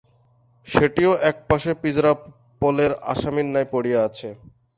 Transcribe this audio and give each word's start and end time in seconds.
সেটিও 0.67 1.11
একপাশে 1.29 1.71
পিজরাপোলের 1.81 2.91
আসামীর 3.11 3.47
ন্যায় 3.49 3.69
পড়িয়া 3.73 3.99
আছে। 4.07 4.27